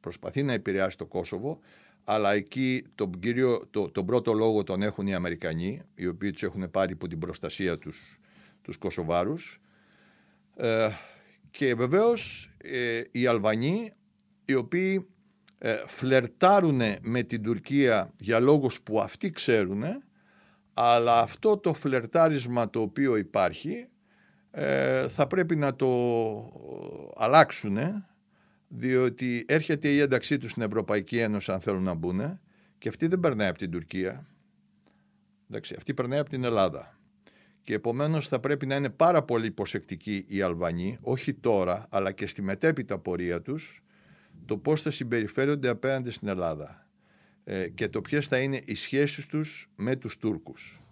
[0.00, 1.60] προσπαθεί να επηρεάσει το Κόσοβο
[2.04, 6.42] αλλά εκεί τον, κύριο, το, τον πρώτο λόγο τον έχουν οι Αμερικανοί οι οποίοι τους
[6.42, 8.18] έχουν πάρει υπό την προστασία τους
[8.64, 9.60] τους Κωσοβάρους.
[10.56, 10.88] Ε,
[11.50, 13.92] και βεβαίως ε, οι Αλβανοί
[14.44, 15.08] οι οποίοι
[15.58, 19.82] ε, φλερτάρουν με την Τουρκία για λόγους που αυτοί ξέρουν
[20.74, 23.88] αλλά αυτό το φλερτάρισμα το οποίο υπάρχει
[24.50, 25.90] ε, θα πρέπει να το
[27.16, 27.78] αλλάξουν
[28.68, 32.40] διότι έρχεται η ένταξή τους στην Ευρωπαϊκή Ένωση αν θέλουν να μπουν
[32.78, 34.26] και αυτή δεν περνάει από την Τουρκία.
[35.50, 36.98] Εντάξει, αυτή περνάει από την Ελλάδα
[37.64, 42.26] και επομένως θα πρέπει να είναι πάρα πολύ προσεκτικοί οι Αλβανοί όχι τώρα αλλά και
[42.26, 43.82] στη μετέπειτα πορεία τους
[44.46, 46.86] το πώς θα συμπεριφέρονται απέναντι στην Ελλάδα
[47.44, 50.82] ε, και το ποιες θα είναι οι σχέσεις τους με τους Τούρκους.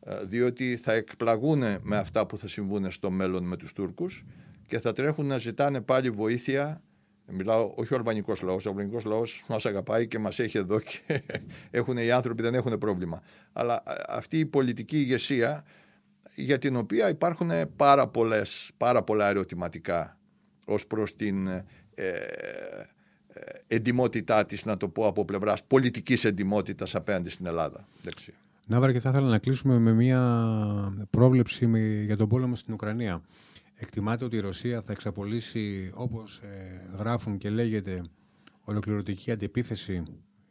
[0.00, 4.24] Ε, διότι θα εκπλαγούν με αυτά που θα συμβούν στο μέλλον με τους Τούρκους
[4.66, 6.82] και θα τρέχουν να ζητάνε πάλι βοήθεια
[7.30, 8.66] Μιλάω όχι ο αλβανικός λαός.
[8.66, 11.22] Ο αλβανικός λαός μας αγαπάει και μας έχει εδώ και
[11.70, 13.22] έχουν οι άνθρωποι δεν έχουν πρόβλημα.
[13.52, 15.64] Αλλά ε, αυτή η πολιτική ηγεσία
[16.42, 20.18] για την οποία υπάρχουν πάρα, πολλές, πάρα πολλά ερωτηματικά
[20.64, 22.12] ως προς την ε, ε,
[23.66, 27.86] εντιμότητά της, να το πω από πλευράς πολιτικής εντιμότητας απέναντι στην Ελλάδα.
[28.66, 31.70] Ναύρα και θα ήθελα να κλείσουμε με μια πρόβλεψη
[32.04, 33.22] για τον πόλεμο στην Ουκρανία.
[33.74, 38.02] Εκτιμάται ότι η Ρωσία θα εξαπολύσει, όπως ε, γράφουν και λέγεται,
[38.64, 40.02] ολοκληρωτική αντιπίθεση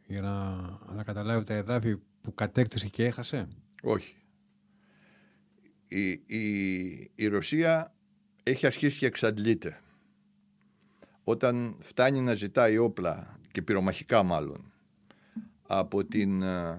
[0.06, 0.54] για να,
[0.94, 3.48] να καταλάβει τα εδάφη που κατέκτησε και έχασε;
[3.82, 4.16] Όχι.
[5.88, 7.94] Η, η, η Ρωσία
[8.42, 9.80] έχει αρχίσει και εξαντλείται.
[11.24, 14.72] Όταν φτάνει να ζητάει όπλα και πυρομαχικά μάλλον
[15.66, 16.78] από την uh,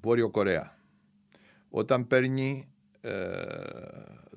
[0.00, 0.78] Βόρειο Κορέα
[1.70, 2.68] όταν παίρνει
[3.02, 3.10] uh,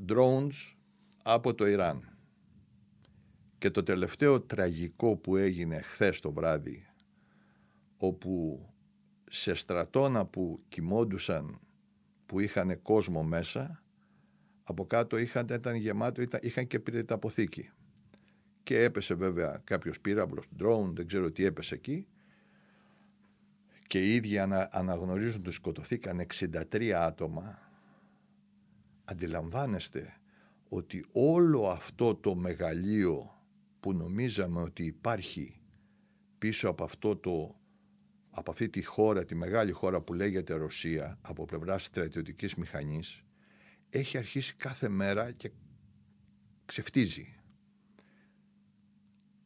[0.08, 0.76] drones
[1.24, 2.10] από το Ιράν.
[3.58, 6.88] Και το τελευταίο τραγικό που έγινε χθες το βράδυ
[7.98, 8.66] όπου
[9.30, 11.60] σε στρατόνα που κοιμόντουσαν
[12.26, 13.84] που είχαν κόσμο μέσα
[14.64, 17.70] από κάτω είχαν, ήταν γεμάτο, ήταν, είχαν και αποθήκη.
[18.64, 22.08] Και έπεσε βέβαια κάποιος πύραυλος, drone, δεν ξέρω τι έπεσε εκεί.
[23.88, 26.26] Και οι ίδιοι ανα, αναγνωρίζουν ότι σκοτωθήκαν
[26.72, 27.60] 63 άτομα.
[29.06, 30.14] Αντιλαμβάνεστε
[30.70, 33.44] ότι όλο αυτό το μεγαλείο
[33.80, 35.60] που νομίζαμε ότι υπάρχει
[36.38, 37.56] πίσω από αυτό το
[38.38, 43.24] από αυτή τη χώρα, τη μεγάλη χώρα που λέγεται Ρωσία από πλευράς στρατιωτικής μηχανής
[43.90, 45.52] έχει αρχίσει κάθε μέρα και
[46.66, 47.36] ξεφτίζει.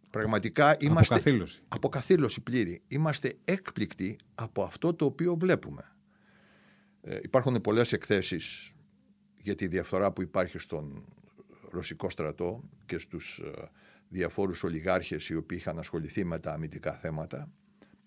[0.09, 1.13] Πραγματικά είμαστε...
[1.13, 1.61] Αποκαθήλωση.
[1.67, 2.81] Αποκαθήλωση πλήρη.
[2.87, 5.95] Είμαστε έκπληκτοι από αυτό το οποίο βλέπουμε.
[7.01, 8.73] Ε, υπάρχουν πολλές εκθέσεις
[9.37, 11.05] για τη διαφθορά που υπάρχει στον
[11.69, 13.69] ρωσικό στρατό και στους ε,
[14.09, 17.51] διαφόρους ολιγάρχες οι οποίοι είχαν ασχοληθεί με τα αμυντικά θέματα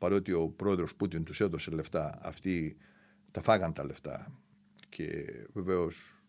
[0.02, 2.76] παρότι ο πρόεδρος Πούτιν τους έδωσε λεφτά αυτοί
[3.30, 4.40] τα φάγαν τα λεφτά.
[4.88, 6.22] Και βεβαίως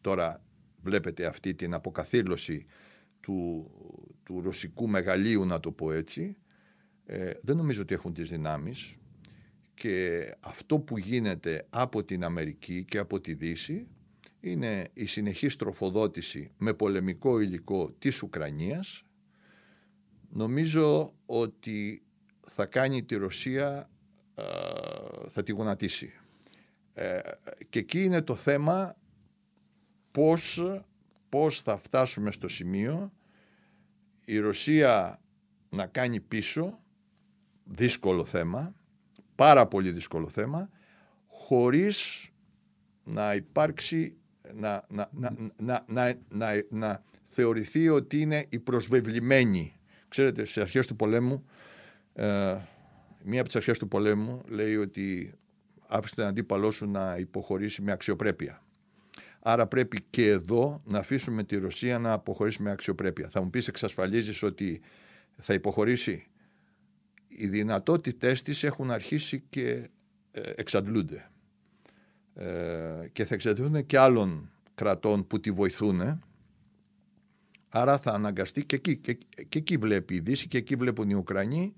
[0.00, 0.44] τώρα
[0.82, 2.66] βλέπετε αυτή την αποκαθήλωση
[3.20, 3.70] του,
[4.22, 6.36] του ρωσικού μεγαλείου να το πω έτσι.
[7.04, 8.96] Ε, δεν νομίζω ότι έχουν τις δυνάμεις.
[9.74, 13.86] Και αυτό που γίνεται από την Αμερική και από τη Δύση
[14.40, 19.04] είναι η συνεχής τροφοδότηση με πολεμικό υλικό της Ουκρανίας.
[20.28, 22.02] Νομίζω ότι
[22.46, 23.90] θα κάνει τη Ρωσία
[25.28, 26.12] θα τη γονατίσει
[26.94, 27.20] ε,
[27.68, 28.96] και εκεί είναι το θέμα
[30.10, 30.62] πώς,
[31.28, 33.12] πώς θα φτάσουμε στο σημείο
[34.24, 35.20] η Ρωσία
[35.68, 36.78] να κάνει πίσω
[37.64, 38.74] δύσκολο θέμα
[39.34, 40.70] πάρα πολύ δύσκολο θέμα
[41.26, 42.26] χωρίς
[43.04, 44.16] να υπάρξει
[44.54, 45.08] να, να,
[45.56, 49.74] να, να, να, να θεωρηθεί ότι είναι η προσβεβλημένη.
[50.08, 51.44] Ξέρετε, στις αρχές του πολέμου,
[52.14, 52.56] ε,
[53.24, 55.34] μία από τις αρχές του πολέμου λέει ότι
[55.86, 58.62] άφησε τον αντίπαλό σου να υποχωρήσει με αξιοπρέπεια.
[59.40, 63.28] Άρα πρέπει και εδώ να αφήσουμε τη Ρωσία να αποχωρήσει με αξιοπρέπεια.
[63.28, 64.80] Θα μου πεις εξασφαλίζεις ότι
[65.36, 66.26] θα υποχωρήσει;
[67.28, 69.88] Οι δυνατότητές της έχουν αρχίσει και
[70.30, 71.30] ε, εξαντλούνται.
[72.34, 76.22] Ε, και θα εξαρτηθούν και άλλων κρατών που τη βοηθούν.
[77.68, 81.74] Άρα θα αναγκαστεί και εκεί, και, εκεί βλέπει η Δύση και εκεί βλέπουν οι Ουκρανοί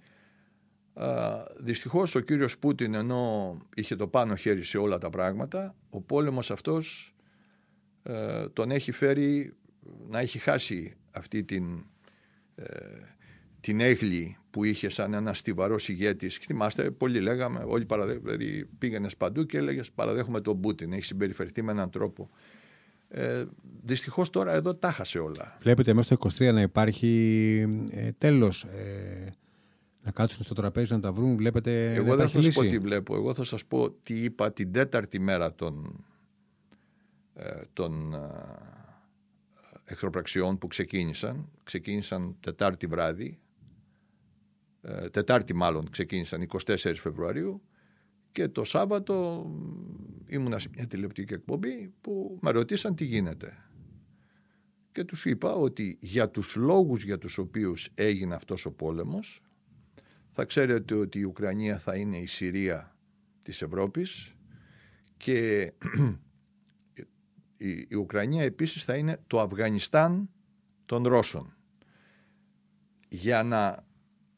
[1.58, 6.50] δυστυχώς ο κύριος Πούτιν ενώ είχε το πάνω χέρι σε όλα τα πράγματα, ο πόλεμος
[6.50, 7.14] αυτός
[8.02, 9.54] ε, τον έχει φέρει
[10.08, 11.84] να έχει χάσει αυτή την,
[12.54, 12.66] ε,
[13.60, 16.28] την έγλη που είχε σαν ένα στιβαρό ηγέτη.
[16.28, 18.14] Θυμάστε, πολλοί λέγαμε, όλοι παραδέ...
[18.14, 20.92] δηλαδή πήγαινες παντού και έλεγες Παραδέχομαι τον Πούτιν.
[20.92, 22.30] Έχει συμπεριφερθεί με έναν τρόπο.
[23.08, 23.44] Ε,
[23.82, 25.58] Δυστυχώς τώρα εδώ τα χάσε όλα.
[25.60, 28.64] Βλέπετε μέσα στο 23 να υπάρχει ε, τέλος.
[28.64, 29.32] Ε,
[30.04, 31.36] να κάτσουν στο τραπέζι να τα βρουν.
[31.36, 31.94] Βλέπετε.
[31.94, 33.14] Εγώ δεν θα σας πω τι βλέπω.
[33.14, 36.04] Εγώ θα σας πω τι είπα την τέταρτη μέρα των,
[37.34, 38.18] ε, των ε,
[39.84, 41.50] εχθροπραξιών που ξεκίνησαν.
[41.62, 43.38] Ξεκίνησαν Τετάρτη βράδυ.
[44.80, 47.62] Ε, τετάρτη μάλλον ξεκίνησαν 24 Φεβρουαρίου
[48.32, 49.46] και το Σάββατο
[50.26, 53.56] ήμουνα σε μια τηλεοπτική εκπομπή που με ρωτήσαν τι γίνεται.
[54.92, 59.43] Και τους είπα ότι για τους λόγους για τους οποίους έγινε αυτός ο πόλεμος
[60.36, 62.96] θα ξέρετε ότι η Ουκρανία θα είναι η Συρία
[63.42, 64.34] της Ευρώπης
[65.16, 65.72] και
[67.88, 70.30] η Ουκρανία επίσης θα είναι το Αφγανιστάν
[70.84, 71.56] των Ρώσων.
[73.08, 73.86] Για να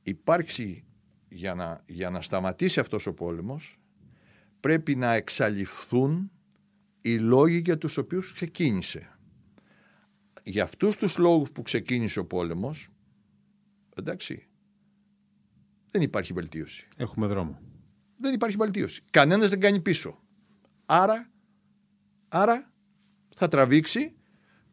[0.03, 0.85] υπάρξει,
[1.29, 3.81] για να, για να σταματήσει αυτός ο πόλεμος,
[4.61, 6.31] πρέπει να εξαλειφθούν
[7.01, 9.19] οι λόγοι για τους οποίους ξεκίνησε.
[10.43, 12.89] Για αυτούς τους λόγους που ξεκίνησε ο πόλεμος,
[13.97, 14.49] εντάξει,
[15.97, 16.89] δεν υπάρχει βελτίωση.
[16.97, 17.61] Έχουμε δρόμο.
[18.21, 19.03] Δεν υπάρχει βελτίωση.
[19.11, 20.19] Κανένας δεν κάνει πίσω.
[20.87, 21.31] Άρα,
[22.29, 22.73] άρα
[23.35, 24.15] θα τραβήξει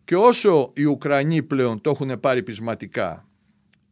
[0.03, 3.27] και όσο οι Ουκρανοί πλέον το έχουν πάρει πεισματικά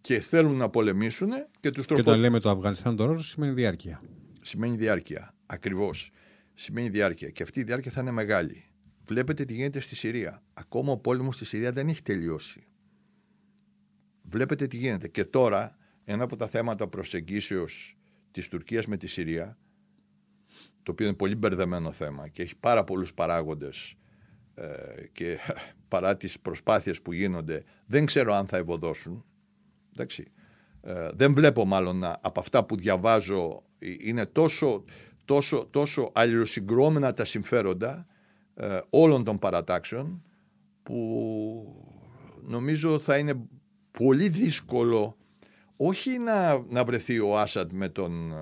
[0.02, 2.02] και θέλουν να πολεμήσουν και τους τροφο...
[2.02, 4.02] Και όταν λέμε το Αφγανιστάν το Ρώσο σημαίνει διάρκεια.
[4.42, 6.12] Σημαίνει διάρκεια, ακριβώς.
[6.54, 8.66] Σημαίνει διάρκεια και αυτή η διάρκεια θα είναι μεγάλη.
[9.04, 10.44] Βλέπετε τι γίνεται στη Συρία.
[10.54, 12.64] Ακόμα ο πόλεμος στη Συρία δεν έχει τελειώσει.
[14.22, 15.08] Βλέπετε τι γίνεται.
[15.08, 15.76] Και τώρα
[16.12, 17.98] ένα από τα θέματα προσεγγίσεως
[18.32, 19.58] της Τουρκίας με τη Συρία
[20.84, 23.96] το οποίο είναι πολύ μπερδεμένο θέμα και έχει πάρα πολλούς παράγοντες
[24.54, 24.68] ε,
[25.12, 25.38] και
[25.88, 29.26] παρά τις προσπάθειες που γίνονται δεν ξέρω αν θα ευωδώσουν.
[29.94, 30.32] Εντάξει.
[30.82, 34.84] Ε, δεν βλέπω μάλλον να, από αυτά που διαβάζω ε, είναι τόσο,
[35.26, 38.06] τόσο, τόσο αλληλοσυγκρόμενα τα συμφέροντα
[38.90, 40.24] όλων των παρατάξεων
[40.84, 41.86] που
[42.42, 43.48] νομίζω θα είναι
[43.92, 45.18] πολύ δύσκολο
[45.88, 48.34] όχι να, να βρεθεί ο Άσαντ με τον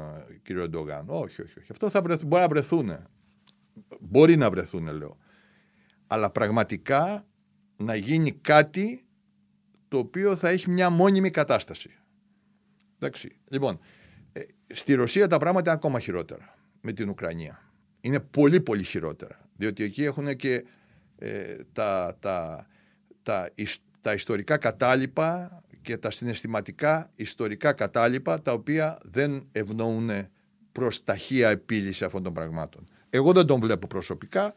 [0.42, 1.06] κύριο Ντογάν.
[1.08, 1.72] Όχι, όχι, όχι.
[1.72, 2.92] Αυτό θα βρεθ, μπορεί να βρεθούν.
[4.00, 5.18] Μπορεί να βρεθούν, λέω
[6.12, 7.26] αλλά πραγματικά
[7.78, 9.06] να γίνει κάτι
[9.88, 11.90] το οποίο θα έχει μια μόνιμη κατάσταση.
[13.00, 13.38] Εντάξει.
[13.50, 13.80] Λοιπόν,
[14.32, 17.72] ε, στη Ρωσία τα πράγματα είναι ακόμα χειρότερα με την Ουκρανία.
[18.02, 19.50] Είναι πολύ πολύ χειρότερα.
[19.56, 20.66] Διότι εκεί έχουν και
[21.18, 22.68] ε, τα, τα,
[23.24, 23.50] τα,
[24.02, 30.10] τα ιστορικά κατάλοιπα και τα συναισθηματικά ιστορικά κατάλοιπα τα οποία δεν ευνοούν
[30.72, 32.88] προς ταχεία επίλυση αυτών των πραγμάτων.
[33.10, 34.54] Εγώ δεν τον βλέπω προσωπικά.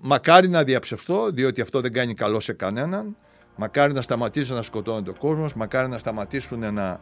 [0.00, 3.16] Μακάρι να διαψευθώ, διότι αυτό δεν κάνει καλό σε κανέναν.
[3.56, 7.00] Μακάρι να σταματήσει να σκοτώνεται ο κόσμος, μακάρι να σταματήσουν να...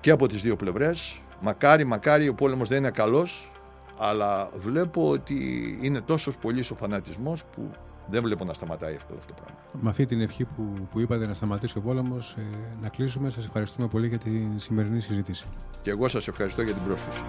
[0.00, 1.22] και από τις δύο πλευρές.
[1.40, 3.52] Μακάρι, μακάρι ο πόλεμος δεν είναι καλός,
[3.98, 5.38] αλλά βλέπω ότι
[5.82, 7.70] είναι τόσο πολύ ο φανατισμός που
[8.10, 9.60] δεν βλέπω να σταματάει εύκολα αυτό το πράγμα.
[9.80, 12.42] Με αυτή την ευχή που, που είπατε να σταματήσει ο πόλεμος, ε,
[12.82, 13.30] να κλείσουμε.
[13.30, 15.46] Σας ευχαριστούμε πολύ για την σημερινή συζήτηση.
[15.82, 17.20] Και εγώ σας ευχαριστώ για την πρόσκληση.